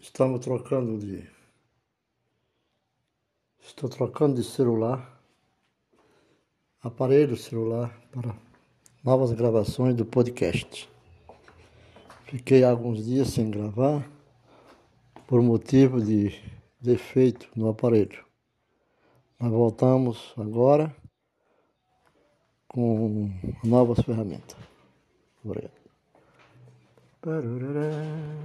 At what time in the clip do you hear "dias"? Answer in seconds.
13.04-13.28